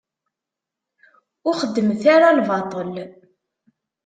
Ur 1.47 1.55
xeddmet 1.61 2.03
ara 2.15 2.37
lbaṭel. 2.39 2.89